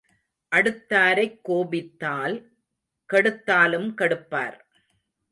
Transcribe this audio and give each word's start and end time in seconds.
அடுத்தாரைக் 0.51 1.39
கோபித்தால் 1.41 2.35
கெடுத்தாலும் 3.13 3.89
கெடுப்பார். 3.97 4.57